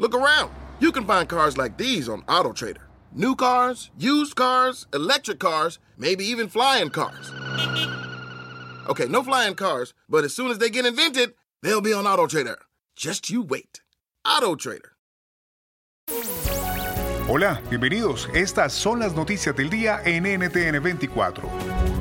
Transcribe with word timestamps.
Look 0.00 0.14
around. 0.14 0.52
You 0.78 0.92
can 0.92 1.04
find 1.04 1.28
cars 1.28 1.58
like 1.58 1.76
these 1.76 2.08
on 2.08 2.22
AutoTrader. 2.22 2.82
New 3.12 3.34
cars, 3.34 3.90
used 3.98 4.36
cars, 4.36 4.86
electric 4.94 5.40
cars, 5.40 5.80
maybe 5.96 6.24
even 6.24 6.48
flying 6.48 6.90
cars. 6.90 7.32
Okay, 8.88 9.06
no 9.06 9.24
flying 9.24 9.56
cars, 9.56 9.94
but 10.08 10.24
as 10.24 10.32
soon 10.32 10.52
as 10.52 10.58
they 10.58 10.70
get 10.70 10.86
invented, 10.86 11.34
they'll 11.62 11.80
be 11.80 11.92
on 11.92 12.04
AutoTrader. 12.04 12.58
Just 12.94 13.28
you 13.28 13.42
wait. 13.42 13.80
AutoTrader. 14.24 14.92
Hola, 17.28 17.60
bienvenidos. 17.68 18.28
Estas 18.34 18.72
son 18.72 19.00
las 19.00 19.14
noticias 19.14 19.56
del 19.56 19.68
día 19.68 20.00
en 20.04 20.22
NTN 20.26 20.80
24. 20.80 21.97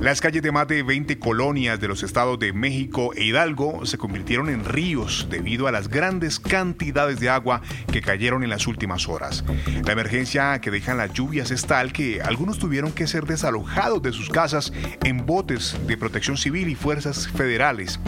Las 0.00 0.20
calles 0.20 0.42
de 0.42 0.52
más 0.52 0.68
de 0.68 0.84
20 0.84 1.18
colonias 1.18 1.80
de 1.80 1.88
los 1.88 2.04
estados 2.04 2.38
de 2.38 2.52
México 2.52 3.12
e 3.16 3.24
Hidalgo 3.24 3.84
se 3.84 3.98
convirtieron 3.98 4.48
en 4.48 4.64
ríos 4.64 5.26
debido 5.28 5.66
a 5.66 5.72
las 5.72 5.88
grandes 5.88 6.38
cantidades 6.38 7.18
de 7.18 7.28
agua 7.28 7.62
que 7.92 8.00
cayeron 8.00 8.44
en 8.44 8.50
las 8.50 8.68
últimas 8.68 9.08
horas. 9.08 9.44
La 9.84 9.92
emergencia 9.92 10.60
que 10.60 10.70
dejan 10.70 10.98
las 10.98 11.12
lluvias 11.12 11.50
es 11.50 11.66
tal 11.66 11.92
que 11.92 12.22
algunos 12.22 12.60
tuvieron 12.60 12.94
que 12.94 13.08
ser 13.08 13.24
desalojados 13.24 14.00
de 14.00 14.12
sus 14.12 14.30
casas 14.30 14.72
en 15.04 15.26
botes 15.26 15.76
de 15.88 15.96
protección 15.96 16.36
civil 16.36 16.68
y 16.68 16.76
fuerzas 16.76 17.26
federales. 17.26 18.00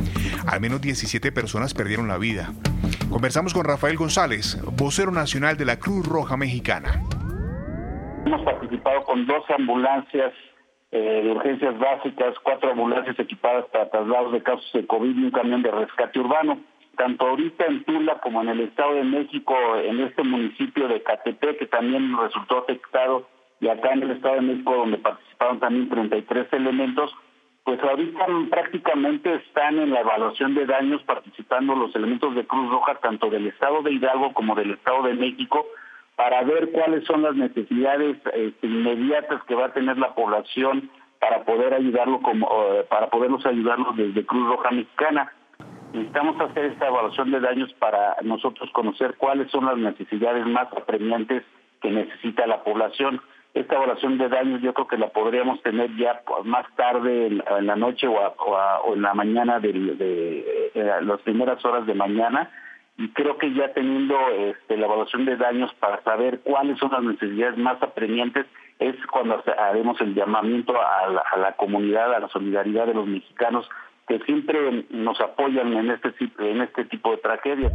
Al 0.46 0.60
menos 0.60 0.80
17 0.80 1.32
personas 1.32 1.74
perdieron 1.74 2.06
la 2.06 2.18
vida. 2.18 2.52
Conversamos 3.10 3.52
con 3.52 3.64
Rafael 3.64 3.96
González, 3.96 4.62
vocero 4.76 5.10
nacional 5.10 5.56
de 5.56 5.64
la 5.64 5.80
Cruz 5.80 6.06
Roja 6.06 6.36
Mexicana. 6.36 7.02
Hemos 8.24 8.42
participado 8.42 9.02
con 9.02 9.26
dos 9.26 9.42
ambulancias 9.50 10.32
eh, 10.92 11.22
de 11.22 11.30
urgencias 11.30 11.78
básicas, 11.78 12.34
cuatro 12.42 12.72
ambulancias 12.72 13.18
equipadas 13.18 13.64
para 13.66 13.90
traslados 13.90 14.32
de 14.32 14.42
casos 14.42 14.68
de 14.72 14.86
COVID 14.86 15.16
y 15.16 15.24
un 15.24 15.30
camión 15.30 15.62
de 15.62 15.70
rescate 15.70 16.18
urbano. 16.18 16.58
Tanto 16.96 17.26
ahorita 17.26 17.66
en 17.66 17.84
Tula 17.84 18.18
como 18.20 18.42
en 18.42 18.48
el 18.48 18.60
Estado 18.60 18.94
de 18.94 19.04
México, 19.04 19.54
en 19.76 20.00
este 20.00 20.22
municipio 20.22 20.88
de 20.88 21.02
Catepec, 21.02 21.58
que 21.58 21.66
también 21.66 22.16
resultó 22.18 22.58
afectado, 22.58 23.28
y 23.60 23.68
acá 23.68 23.92
en 23.92 24.02
el 24.02 24.10
Estado 24.12 24.36
de 24.36 24.40
México, 24.40 24.74
donde 24.74 24.98
participaron 24.98 25.60
también 25.60 25.88
33 25.88 26.52
elementos, 26.52 27.14
pues 27.64 27.80
ahorita 27.82 28.26
prácticamente 28.50 29.34
están 29.34 29.78
en 29.78 29.90
la 29.90 30.00
evaluación 30.00 30.54
de 30.54 30.66
daños 30.66 31.02
participando 31.04 31.74
los 31.74 31.94
elementos 31.94 32.34
de 32.34 32.46
Cruz 32.46 32.70
Roja, 32.70 32.96
tanto 32.96 33.30
del 33.30 33.46
Estado 33.46 33.82
de 33.82 33.92
Hidalgo 33.92 34.32
como 34.32 34.54
del 34.54 34.72
Estado 34.72 35.04
de 35.04 35.14
México, 35.14 35.66
para 36.20 36.42
ver 36.42 36.70
cuáles 36.72 37.02
son 37.06 37.22
las 37.22 37.34
necesidades 37.34 38.18
este, 38.34 38.66
inmediatas 38.66 39.42
que 39.44 39.54
va 39.54 39.66
a 39.66 39.72
tener 39.72 39.96
la 39.96 40.14
población 40.14 40.90
para 41.18 41.44
poder 41.44 41.72
ayudarlo 41.72 42.20
como 42.20 42.46
para 42.90 43.08
poderlos 43.08 43.46
ayudarlos 43.46 43.96
desde 43.96 44.26
Cruz 44.26 44.46
Roja 44.46 44.70
Mexicana. 44.70 45.32
Necesitamos 45.94 46.38
hacer 46.42 46.66
esta 46.66 46.88
evaluación 46.88 47.30
de 47.30 47.40
daños 47.40 47.72
para 47.78 48.16
nosotros 48.20 48.68
conocer 48.72 49.14
cuáles 49.16 49.50
son 49.50 49.64
las 49.64 49.78
necesidades 49.78 50.44
más 50.46 50.68
apremiantes 50.76 51.42
que 51.80 51.90
necesita 51.90 52.46
la 52.46 52.64
población. 52.64 53.22
Esta 53.54 53.76
evaluación 53.76 54.18
de 54.18 54.28
daños 54.28 54.60
yo 54.60 54.74
creo 54.74 54.88
que 54.88 54.98
la 54.98 55.08
podríamos 55.08 55.62
tener 55.62 55.96
ya 55.96 56.20
más 56.44 56.66
tarde 56.76 57.28
en, 57.28 57.66
la 57.66 57.76
noche 57.76 58.06
o, 58.06 58.94
en 58.94 59.00
la 59.00 59.14
mañana 59.14 59.58
de, 59.58 59.72
de, 59.72 60.70
de 60.74 61.02
las 61.02 61.20
primeras 61.22 61.64
horas 61.64 61.86
de 61.86 61.94
mañana 61.94 62.50
y 63.00 63.08
creo 63.08 63.38
que 63.38 63.50
ya 63.54 63.72
teniendo 63.72 64.14
este, 64.28 64.76
la 64.76 64.84
evaluación 64.84 65.24
de 65.24 65.34
daños 65.36 65.72
para 65.80 66.02
saber 66.02 66.40
cuáles 66.40 66.78
son 66.78 66.92
las 66.92 67.02
necesidades 67.02 67.56
más 67.56 67.82
apremiantes 67.82 68.44
es 68.78 68.94
cuando 69.06 69.42
haremos 69.58 69.98
el 70.02 70.14
llamamiento 70.14 70.74
a 70.78 71.08
la, 71.38 71.52
comunidad, 71.56 72.12
a 72.14 72.20
la 72.20 72.28
solidaridad 72.28 72.86
de 72.86 72.92
los 72.92 73.06
mexicanos 73.06 73.66
que 74.06 74.18
siempre 74.20 74.84
nos 74.90 75.18
apoyan 75.18 75.72
en 75.72 75.90
este, 75.92 76.12
en 76.40 76.60
este 76.60 76.84
tipo 76.84 77.12
de 77.12 77.16
tragedias. 77.18 77.72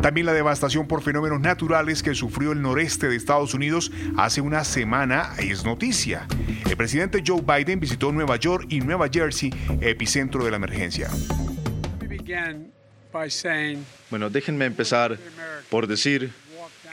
También 0.00 0.26
la 0.26 0.32
devastación 0.32 0.86
por 0.86 1.02
fenómenos 1.02 1.40
naturales 1.40 2.00
que 2.00 2.14
sufrió 2.14 2.52
el 2.52 2.62
noreste 2.62 3.08
de 3.08 3.16
Estados 3.16 3.54
Unidos 3.54 3.90
hace 4.16 4.40
una 4.40 4.62
semana 4.62 5.30
es 5.40 5.64
noticia. 5.64 6.28
El 6.70 6.76
presidente 6.76 7.24
Joe 7.26 7.42
Biden 7.42 7.80
visitó 7.80 8.12
Nueva 8.12 8.36
York 8.36 8.66
y 8.68 8.82
Nueva 8.82 9.08
Jersey, 9.12 9.50
epicentro 9.80 10.44
de 10.44 10.52
la 10.52 10.58
emergencia. 10.58 11.08
Bueno, 14.10 14.30
déjenme 14.30 14.66
empezar 14.66 15.18
por 15.70 15.86
decir 15.86 16.32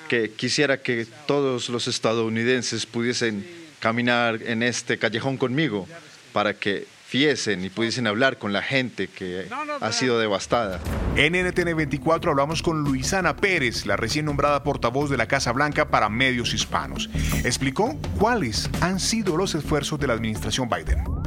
que 0.07 0.31
quisiera 0.31 0.81
que 0.81 1.07
todos 1.25 1.69
los 1.69 1.87
estadounidenses 1.87 2.85
pudiesen 2.85 3.45
caminar 3.79 4.39
en 4.43 4.63
este 4.63 4.97
callejón 4.97 5.37
conmigo 5.37 5.87
para 6.31 6.53
que 6.53 6.87
fiesen 7.13 7.63
y 7.63 7.69
pudiesen 7.69 8.07
hablar 8.07 8.39
con 8.39 8.53
la 8.53 8.63
gente 8.63 9.07
que 9.07 9.45
ha 9.81 9.91
sido 9.91 10.19
devastada. 10.19 10.79
En 11.15 11.33
NTN 11.33 11.75
24 11.75 12.31
hablamos 12.31 12.63
con 12.63 12.83
Luisana 12.83 13.35
Pérez, 13.35 13.85
la 13.85 13.95
recién 13.97 14.25
nombrada 14.25 14.63
portavoz 14.63 15.11
de 15.11 15.17
la 15.17 15.27
Casa 15.27 15.51
Blanca 15.51 15.89
para 15.89 16.09
medios 16.09 16.55
hispanos. 16.55 17.09
Explicó 17.43 17.99
cuáles 18.17 18.67
han 18.81 18.99
sido 18.99 19.37
los 19.37 19.53
esfuerzos 19.53 19.99
de 19.99 20.07
la 20.07 20.13
administración 20.13 20.67
Biden. 20.69 21.22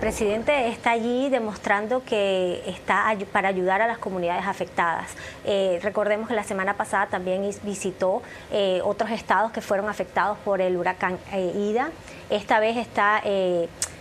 El 0.00 0.06
presidente 0.06 0.68
está 0.68 0.92
allí 0.92 1.28
demostrando 1.28 2.02
que 2.02 2.62
está 2.66 3.14
para 3.30 3.48
ayudar 3.48 3.82
a 3.82 3.86
las 3.86 3.98
comunidades 3.98 4.46
afectadas. 4.46 5.10
Eh, 5.44 5.78
recordemos 5.82 6.26
que 6.26 6.34
la 6.34 6.42
semana 6.42 6.72
pasada 6.72 7.08
también 7.08 7.42
visitó 7.64 8.22
eh, 8.50 8.80
otros 8.82 9.10
estados 9.10 9.52
que 9.52 9.60
fueron 9.60 9.90
afectados 9.90 10.38
por 10.38 10.62
el 10.62 10.78
huracán 10.78 11.18
eh, 11.34 11.52
Ida. 11.54 11.90
Esta 12.30 12.60
vez 12.60 12.78
está 12.78 13.22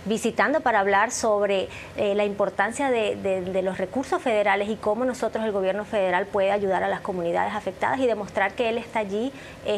visitando 0.06 0.62
para 0.62 0.80
hablar 0.80 1.12
sobre 1.12 1.68
la 1.98 2.24
importancia 2.24 2.90
de, 2.90 3.62
los 3.62 3.78
recursos 3.78 4.22
federales 4.22 4.70
y 4.70 4.78
cómo 4.78 5.04
nosotros, 5.04 5.44
el 5.44 5.52
gobierno 5.52 5.84
federal, 5.84 6.28
puede 6.28 6.52
ayudar 6.52 6.82
a 6.82 6.88
las 6.88 7.02
comunidades 7.02 7.54
afectadas 7.54 8.00
y 8.00 8.08
demostrar 8.08 8.54
que 8.54 8.70
él 8.70 8.78
está 8.78 9.00
allí 9.00 9.34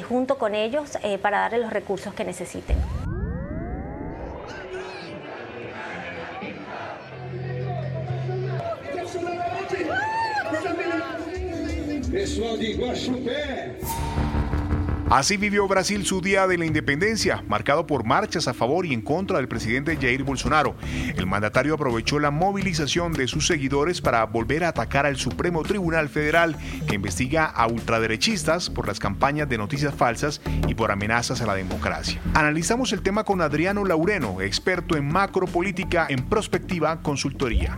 junto 0.07 0.37
con 0.37 0.53
ellos 0.53 0.99
para 1.23 1.39
darle 1.39 1.57
los 1.57 1.73
recursos 1.73 2.13
que 2.13 2.25
necesiten. 2.25 3.00
Así 15.11 15.35
vivió 15.35 15.67
Brasil 15.67 16.05
su 16.05 16.21
Día 16.21 16.47
de 16.47 16.57
la 16.57 16.65
Independencia, 16.65 17.43
marcado 17.49 17.85
por 17.85 18.05
marchas 18.05 18.47
a 18.47 18.53
favor 18.53 18.85
y 18.85 18.93
en 18.93 19.01
contra 19.01 19.39
del 19.39 19.49
presidente 19.49 19.97
Jair 19.97 20.23
Bolsonaro. 20.23 20.77
El 21.17 21.27
mandatario 21.27 21.73
aprovechó 21.73 22.17
la 22.17 22.31
movilización 22.31 23.11
de 23.11 23.27
sus 23.27 23.45
seguidores 23.45 23.99
para 23.99 24.25
volver 24.25 24.63
a 24.63 24.69
atacar 24.69 25.05
al 25.05 25.17
Supremo 25.17 25.63
Tribunal 25.63 26.07
Federal, 26.07 26.55
que 26.87 26.95
investiga 26.95 27.43
a 27.43 27.67
ultraderechistas 27.67 28.69
por 28.69 28.87
las 28.87 28.99
campañas 28.99 29.49
de 29.49 29.57
noticias 29.57 29.93
falsas 29.93 30.39
y 30.65 30.75
por 30.75 30.91
amenazas 30.91 31.41
a 31.41 31.45
la 31.45 31.55
democracia. 31.55 32.21
Analizamos 32.33 32.93
el 32.93 33.01
tema 33.01 33.25
con 33.25 33.41
Adriano 33.41 33.83
Laureno, 33.83 34.39
experto 34.39 34.95
en 34.95 35.11
macropolítica 35.11 36.07
en 36.09 36.23
Prospectiva 36.29 37.01
Consultoría. 37.01 37.75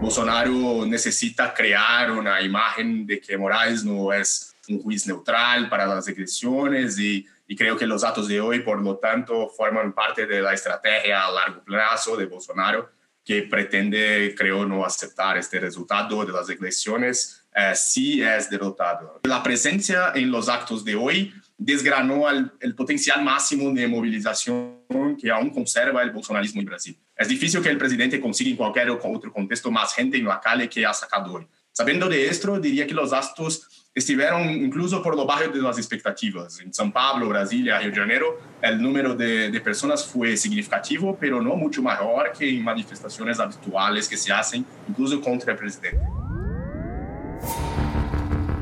Bolsonaro 0.00 0.86
necesita 0.86 1.52
crear 1.52 2.10
una 2.10 2.40
imagen 2.40 3.06
de 3.06 3.20
que 3.20 3.36
Moraes 3.36 3.84
no 3.84 4.12
es 4.14 4.56
un 4.68 4.80
juez 4.82 5.06
neutral 5.06 5.68
para 5.68 5.86
las 5.86 6.08
elecciones 6.08 6.98
y, 6.98 7.26
creo 7.56 7.76
que 7.76 7.86
los 7.86 8.02
datos 8.02 8.28
de 8.28 8.40
hoy, 8.40 8.60
por 8.60 8.80
lo 8.80 8.96
tanto, 8.96 9.48
forman 9.48 9.92
parte 9.92 10.24
de 10.24 10.40
la 10.40 10.54
estrategia 10.54 11.26
a 11.26 11.32
largo 11.32 11.62
plazo 11.64 12.16
de 12.16 12.26
Bolsonaro, 12.26 12.88
que 13.24 13.42
pretende, 13.42 14.34
creo, 14.38 14.64
no 14.64 14.84
aceptar 14.84 15.36
este 15.36 15.58
resultado 15.58 16.24
de 16.24 16.32
las 16.32 16.48
elecciones 16.48 17.44
eh, 17.54 17.72
si 17.74 18.22
es 18.22 18.48
derrotado. 18.48 19.20
La 19.24 19.42
presencia 19.42 20.12
en 20.14 20.30
los 20.30 20.48
actos 20.48 20.84
de 20.84 20.94
hoy 20.94 21.34
desgranó 21.58 22.30
el 22.30 22.74
potencial 22.74 23.22
máximo 23.22 23.70
de 23.74 23.86
movilización 23.86 24.80
que 25.20 25.30
aún 25.30 25.50
conserva 25.50 26.02
el 26.02 26.12
bolsonarismo 26.12 26.60
en 26.60 26.66
Brasil. 26.66 26.98
Es 27.20 27.28
difícil 27.28 27.60
que 27.60 27.68
el 27.68 27.76
presidente 27.76 28.18
consiga 28.18 28.48
en 28.48 28.56
cualquier 28.56 28.88
otro 28.88 29.30
contexto 29.30 29.70
más 29.70 29.92
gente 29.92 30.16
en 30.16 30.24
la 30.24 30.40
calle 30.40 30.70
que 30.70 30.86
ha 30.86 30.94
sacado 30.94 31.34
hoy. 31.34 31.46
Sabiendo 31.70 32.08
de 32.08 32.26
esto, 32.26 32.58
diría 32.58 32.86
que 32.86 32.94
los 32.94 33.10
gastos 33.10 33.68
estuvieron 33.94 34.48
incluso 34.48 35.02
por 35.02 35.14
lo 35.14 35.26
bajo 35.26 35.50
de 35.50 35.60
las 35.60 35.76
expectativas. 35.76 36.60
En 36.60 36.72
São 36.72 36.90
Paulo, 36.90 37.28
Brasilia, 37.28 37.78
Rio 37.78 37.90
de 37.90 37.96
Janeiro, 37.96 38.40
el 38.62 38.80
número 38.80 39.14
de, 39.14 39.50
de, 39.50 39.60
personas 39.60 40.06
fue 40.06 40.34
significativo, 40.34 41.14
pero 41.20 41.42
no 41.42 41.56
mucho 41.56 41.82
mayor 41.82 42.32
que 42.32 42.48
en 42.48 42.64
manifestaciones 42.64 43.38
habituales 43.38 44.08
que 44.08 44.16
se 44.16 44.32
hacen, 44.32 44.64
incluso 44.88 45.20
contra 45.20 45.52
el 45.52 45.58
presidente. 45.58 46.00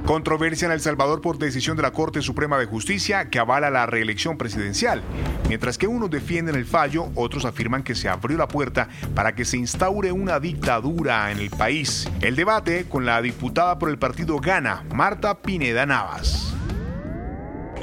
Controversia 0.08 0.64
en 0.64 0.72
El 0.72 0.80
Salvador 0.80 1.20
por 1.20 1.36
decisión 1.36 1.76
de 1.76 1.82
la 1.82 1.90
Corte 1.90 2.22
Suprema 2.22 2.58
de 2.58 2.64
Justicia 2.64 3.28
que 3.28 3.38
avala 3.38 3.68
la 3.68 3.84
reelección 3.84 4.38
presidencial. 4.38 5.02
Mientras 5.48 5.76
que 5.76 5.86
unos 5.86 6.08
defienden 6.08 6.54
el 6.54 6.64
fallo, 6.64 7.10
otros 7.14 7.44
afirman 7.44 7.82
que 7.82 7.94
se 7.94 8.08
abrió 8.08 8.38
la 8.38 8.48
puerta 8.48 8.88
para 9.14 9.34
que 9.34 9.44
se 9.44 9.58
instaure 9.58 10.10
una 10.10 10.40
dictadura 10.40 11.30
en 11.30 11.40
el 11.40 11.50
país. 11.50 12.08
El 12.22 12.36
debate 12.36 12.86
con 12.88 13.04
la 13.04 13.20
diputada 13.20 13.78
por 13.78 13.90
el 13.90 13.98
partido 13.98 14.38
Gana, 14.38 14.82
Marta 14.94 15.42
Pineda 15.42 15.84
Navas. 15.84 16.54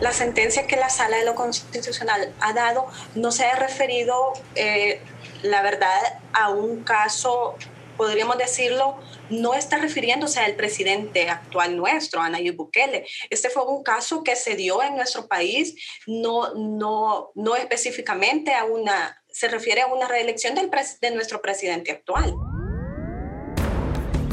La 0.01 0.11
sentencia 0.11 0.65
que 0.65 0.77
la 0.77 0.89
Sala 0.89 1.17
de 1.17 1.25
lo 1.25 1.35
Constitucional 1.35 2.33
ha 2.41 2.53
dado 2.53 2.87
no 3.13 3.31
se 3.31 3.45
ha 3.45 3.55
referido, 3.55 4.33
eh, 4.55 4.99
la 5.43 5.61
verdad, 5.61 6.01
a 6.33 6.49
un 6.49 6.83
caso 6.83 7.55
podríamos 7.97 8.37
decirlo, 8.37 8.97
no 9.29 9.53
está 9.53 9.77
refiriéndose 9.77 10.39
al 10.39 10.55
presidente 10.55 11.29
actual 11.29 11.75
nuestro, 11.75 12.27
Nayib 12.27 12.55
Bukele. 12.55 13.05
Este 13.29 13.49
fue 13.49 13.63
un 13.65 13.83
caso 13.83 14.23
que 14.23 14.35
se 14.35 14.55
dio 14.55 14.81
en 14.83 14.95
nuestro 14.95 15.27
país, 15.27 15.75
no, 16.07 16.53
no, 16.55 17.31
no 17.35 17.55
específicamente 17.55 18.53
a 18.53 18.65
una, 18.65 19.21
se 19.29 19.47
refiere 19.47 19.81
a 19.81 19.87
una 19.87 20.07
reelección 20.07 20.55
del 20.55 20.69
de 21.01 21.11
nuestro 21.11 21.41
presidente 21.41 21.91
actual. 21.91 22.33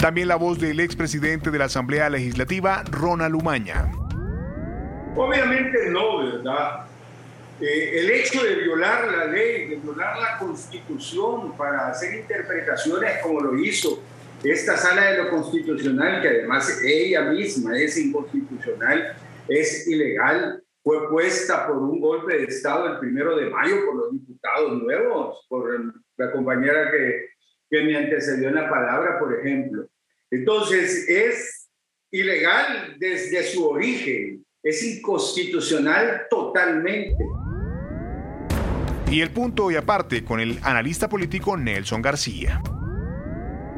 También 0.01 0.27
la 0.27 0.37
voz 0.37 0.59
del 0.59 0.81
expresidente 0.81 1.53
de 1.53 1.59
la 1.59 1.67
Asamblea 1.67 2.11
Legislativa, 2.11 2.83
Ronald 2.91 3.37
Umaña. 3.37 3.93
Obviamente 5.15 5.91
no, 5.91 6.19
¿verdad? 6.19 6.87
Eh, 7.63 8.01
el 8.01 8.11
hecho 8.11 8.43
de 8.43 8.57
violar 8.57 9.07
la 9.07 9.27
ley, 9.27 9.69
de 9.69 9.77
violar 9.77 10.19
la 10.19 10.37
constitución 10.37 11.57
para 11.57 11.91
hacer 11.91 12.13
interpretaciones 12.13 13.23
como 13.23 13.41
lo 13.41 13.57
hizo 13.57 14.03
esta 14.43 14.77
sala 14.77 15.13
de 15.13 15.19
lo 15.19 15.31
constitucional, 15.31 16.21
que 16.21 16.29
además 16.29 16.83
ella 16.83 17.23
misma 17.31 17.79
es 17.79 17.97
inconstitucional, 17.97 19.17
es 19.49 19.87
ilegal, 19.87 20.61
fue 20.83 21.09
puesta 21.09 21.69
por 21.69 21.77
un 21.77 22.01
golpe 22.01 22.37
de 22.37 22.45
Estado 22.47 22.95
el 22.95 22.99
primero 22.99 23.37
de 23.37 23.49
mayo 23.49 23.87
por 23.87 23.95
los 23.95 24.13
diputados 24.13 24.83
nuevos, 24.83 25.47
por 25.49 25.95
la 26.17 26.33
compañera 26.33 26.91
que, 26.91 27.27
que 27.71 27.85
me 27.85 27.97
antecedió 27.97 28.49
en 28.49 28.57
la 28.57 28.69
palabra, 28.69 29.21
por 29.21 29.39
ejemplo. 29.39 29.87
Entonces, 30.33 31.09
es 31.09 31.69
ilegal 32.11 32.97
desde 32.99 33.45
su 33.45 33.69
origen, 33.69 34.45
es 34.65 34.83
inconstitucional 34.83 36.27
totalmente. 36.29 37.25
Y 39.13 39.21
el 39.21 39.31
punto 39.31 39.71
y 39.71 39.77
aparte 39.77 40.25
con 40.25 40.41
el 40.41 40.57
analista 40.63 41.07
político 41.07 41.55
Nelson 41.55 42.01
García. 42.01 42.63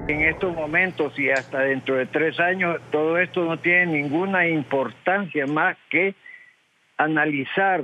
En 0.07 0.21
estos 0.21 0.55
momentos 0.55 1.19
y 1.19 1.29
hasta 1.29 1.59
dentro 1.59 1.97
de 1.97 2.07
tres 2.07 2.39
años, 2.39 2.81
todo 2.93 3.19
esto 3.19 3.45
no 3.45 3.59
tiene 3.59 3.87
ninguna 3.87 4.47
importancia 4.47 5.45
más 5.49 5.77
que 5.91 6.15
analizar, 6.97 7.83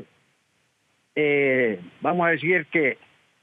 eh, 1.17 1.81
vamos 2.01 2.29
a 2.29 2.31
decir 2.31 2.67
que 2.67 2.99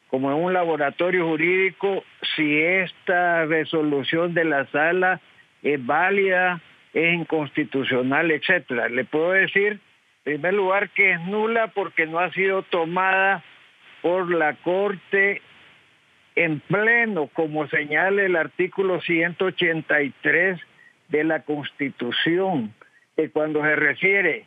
como 0.07 0.31
en 0.31 0.42
un 0.42 0.54
laboratorio 0.54 1.27
jurídico, 1.27 2.06
si 2.38 2.62
esta 2.62 3.44
resolución 3.44 4.33
de 4.33 4.45
la 4.45 4.68
sala 4.68 5.19
es 5.63 5.86
válida, 5.86 6.62
es 6.94 7.13
inconstitucional, 7.13 8.31
etcétera. 8.31 8.88
Le 8.88 9.04
puedo 9.04 9.31
decir, 9.31 9.81
en 10.24 10.24
primer 10.24 10.54
lugar, 10.54 10.92
que 10.92 11.12
es 11.12 11.19
nula 11.25 11.68
porque 11.75 12.06
no 12.06 12.19
ha 12.19 12.31
sido 12.31 12.63
tomada 12.63 13.44
por 14.01 14.31
la 14.33 14.53
Corte 14.55 15.41
en 16.35 16.59
pleno, 16.59 17.27
como 17.33 17.67
señala 17.67 18.23
el 18.23 18.35
artículo 18.35 19.01
183 19.01 20.59
de 21.09 21.23
la 21.23 21.41
Constitución, 21.41 22.73
que 23.15 23.29
cuando 23.31 23.61
se 23.63 23.75
refiere 23.75 24.45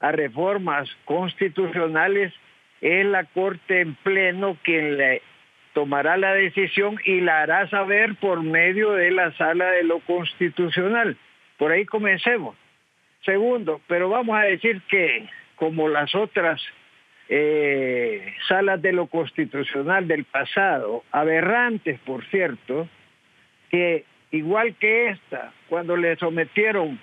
a 0.00 0.12
reformas 0.12 0.88
constitucionales, 1.04 2.32
es 2.80 3.06
la 3.06 3.24
Corte 3.24 3.80
en 3.80 3.94
pleno 3.96 4.56
quien 4.62 4.96
le 4.96 5.22
tomará 5.74 6.16
la 6.16 6.34
decisión 6.34 6.98
y 7.04 7.20
la 7.20 7.42
hará 7.42 7.68
saber 7.68 8.16
por 8.16 8.42
medio 8.42 8.92
de 8.92 9.10
la 9.12 9.32
sala 9.36 9.70
de 9.70 9.84
lo 9.84 10.00
constitucional. 10.00 11.16
Por 11.56 11.70
ahí 11.70 11.84
comencemos. 11.84 12.56
Segundo, 13.24 13.80
pero 13.86 14.08
vamos 14.08 14.36
a 14.36 14.42
decir 14.42 14.80
que 14.88 15.28
como 15.56 15.88
las 15.88 16.14
otras 16.14 16.60
eh, 17.28 18.34
salas 18.48 18.80
de 18.80 18.92
lo 18.92 19.06
constitucional 19.06 20.08
del 20.08 20.24
pasado, 20.24 21.04
aberrantes 21.12 21.98
por 22.00 22.24
cierto, 22.26 22.88
que 23.70 24.04
igual 24.30 24.74
que 24.76 25.08
esta, 25.08 25.52
cuando 25.68 25.96
le 25.96 26.16
sometieron 26.16 26.98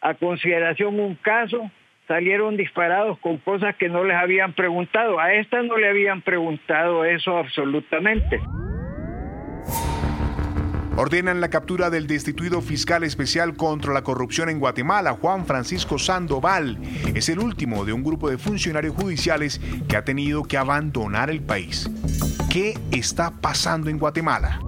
a 0.00 0.14
consideración 0.14 0.98
un 0.98 1.14
caso, 1.16 1.70
salieron 2.08 2.56
disparados 2.56 3.18
con 3.18 3.36
cosas 3.38 3.76
que 3.76 3.88
no 3.88 4.02
les 4.02 4.16
habían 4.16 4.54
preguntado. 4.54 5.20
A 5.20 5.34
esta 5.34 5.62
no 5.62 5.76
le 5.76 5.88
habían 5.88 6.22
preguntado 6.22 7.04
eso 7.04 7.36
absolutamente 7.36 8.40
ordenan 10.96 11.40
la 11.40 11.48
captura 11.48 11.90
del 11.90 12.06
destituido 12.06 12.60
fiscal 12.60 13.04
especial 13.04 13.56
contra 13.56 13.92
la 13.92 14.02
corrupción 14.02 14.48
en 14.48 14.58
Guatemala, 14.58 15.16
Juan 15.20 15.46
Francisco 15.46 15.98
Sandoval. 15.98 16.78
Es 17.14 17.28
el 17.28 17.38
último 17.38 17.84
de 17.84 17.92
un 17.92 18.02
grupo 18.02 18.30
de 18.30 18.38
funcionarios 18.38 18.94
judiciales 18.94 19.60
que 19.88 19.96
ha 19.96 20.04
tenido 20.04 20.42
que 20.44 20.58
abandonar 20.58 21.30
el 21.30 21.40
país. 21.40 21.88
¿Qué 22.50 22.78
está 22.90 23.30
pasando 23.30 23.90
en 23.90 23.98
Guatemala? 23.98 24.60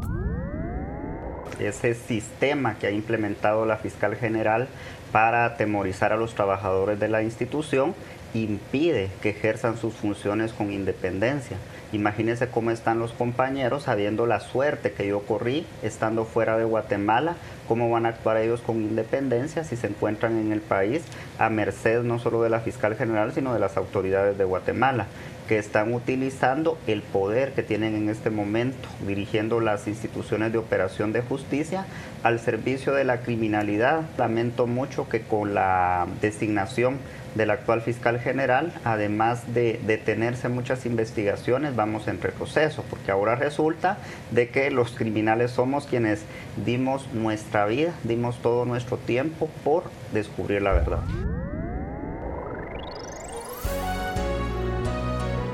Ese 1.58 1.94
sistema 1.94 2.76
que 2.78 2.86
ha 2.86 2.90
implementado 2.90 3.66
la 3.66 3.76
fiscal 3.76 4.16
general 4.16 4.68
para 5.12 5.44
atemorizar 5.44 6.12
a 6.12 6.16
los 6.16 6.34
trabajadores 6.34 6.98
de 6.98 7.08
la 7.08 7.22
institución 7.22 7.94
impide 8.34 9.10
que 9.20 9.30
ejerzan 9.30 9.76
sus 9.76 9.94
funciones 9.94 10.52
con 10.52 10.72
independencia. 10.72 11.56
Imagínense 11.92 12.48
cómo 12.48 12.70
están 12.70 12.98
los 12.98 13.12
compañeros 13.12 13.82
sabiendo 13.82 14.26
la 14.26 14.40
suerte 14.40 14.92
que 14.92 15.06
yo 15.06 15.20
corrí 15.20 15.66
estando 15.82 16.24
fuera 16.24 16.56
de 16.56 16.64
Guatemala, 16.64 17.36
cómo 17.68 17.90
van 17.90 18.06
a 18.06 18.10
actuar 18.10 18.38
ellos 18.38 18.62
con 18.62 18.76
independencia 18.76 19.64
si 19.64 19.76
se 19.76 19.88
encuentran 19.88 20.38
en 20.38 20.52
el 20.52 20.62
país 20.62 21.02
a 21.38 21.50
merced 21.50 22.02
no 22.02 22.18
solo 22.18 22.42
de 22.42 22.48
la 22.48 22.60
fiscal 22.60 22.96
general, 22.96 23.32
sino 23.32 23.52
de 23.52 23.60
las 23.60 23.76
autoridades 23.76 24.38
de 24.38 24.44
Guatemala 24.44 25.06
que 25.48 25.58
están 25.58 25.92
utilizando 25.92 26.78
el 26.86 27.02
poder 27.02 27.52
que 27.52 27.62
tienen 27.62 27.94
en 27.94 28.08
este 28.08 28.30
momento, 28.30 28.88
dirigiendo 29.06 29.60
las 29.60 29.88
instituciones 29.88 30.52
de 30.52 30.58
operación 30.58 31.12
de 31.12 31.22
justicia 31.22 31.86
al 32.22 32.40
servicio 32.40 32.94
de 32.94 33.04
la 33.04 33.20
criminalidad. 33.20 34.02
Lamento 34.18 34.66
mucho 34.66 35.08
que 35.08 35.22
con 35.22 35.54
la 35.54 36.06
designación 36.20 36.98
del 37.34 37.50
actual 37.50 37.80
fiscal 37.80 38.20
general, 38.20 38.72
además 38.84 39.54
de 39.54 39.80
detenerse 39.86 40.48
muchas 40.48 40.86
investigaciones, 40.86 41.74
vamos 41.74 42.06
en 42.08 42.20
retroceso, 42.20 42.84
porque 42.90 43.10
ahora 43.10 43.36
resulta 43.36 43.98
de 44.30 44.50
que 44.50 44.70
los 44.70 44.92
criminales 44.92 45.50
somos 45.50 45.86
quienes 45.86 46.24
dimos 46.64 47.12
nuestra 47.12 47.66
vida, 47.66 47.94
dimos 48.04 48.40
todo 48.42 48.64
nuestro 48.64 48.98
tiempo 48.98 49.48
por 49.64 49.84
descubrir 50.12 50.62
la 50.62 50.72
verdad. 50.72 51.41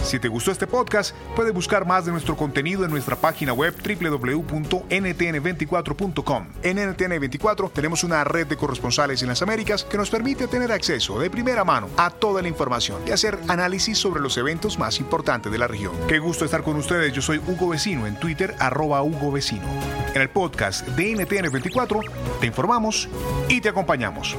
Si 0.09 0.19
te 0.19 0.29
gustó 0.29 0.51
este 0.51 0.67
podcast, 0.67 1.15
puedes 1.37 1.53
buscar 1.53 1.87
más 1.87 2.07
de 2.07 2.13
nuestro 2.13 2.35
contenido 2.35 2.83
en 2.83 2.91
nuestra 2.91 3.15
página 3.15 3.53
web 3.53 3.75
www.ntn24.com. 3.77 6.47
En 6.63 6.79
NTN24 6.79 7.71
tenemos 7.75 8.05
una 8.05 8.25
red 8.25 8.47
de 8.47 8.57
corresponsales 8.57 9.21
en 9.21 9.29
las 9.29 9.43
Américas 9.43 9.85
que 9.85 9.99
nos 9.99 10.09
permite 10.09 10.49
tener 10.49 10.73
acceso 10.73 11.21
de 11.21 11.29
primera 11.29 11.63
mano 11.63 11.91
a 11.99 12.09
toda 12.09 12.41
la 12.41 12.49
información 12.49 13.03
y 13.07 13.11
hacer 13.11 13.39
análisis 13.49 13.99
sobre 13.99 14.23
los 14.23 14.39
eventos 14.39 14.79
más 14.79 14.99
importantes 14.99 15.53
de 15.53 15.59
la 15.59 15.67
región. 15.67 15.93
Qué 16.09 16.21
gusto 16.21 16.47
estar 16.47 16.63
con 16.63 16.77
ustedes. 16.77 17.13
Yo 17.13 17.21
soy 17.21 17.39
Hugo 17.47 17.69
Vecino 17.69 18.07
en 18.07 18.19
Twitter, 18.19 18.55
arroba 18.61 19.03
Hugo 19.03 19.31
Vecino. 19.31 19.69
En 20.15 20.23
el 20.23 20.31
podcast 20.31 20.89
de 20.89 21.19
NTN24 21.19 22.01
te 22.41 22.47
informamos 22.47 23.11
y 23.51 23.61
te 23.61 23.69
acompañamos. 23.69 24.39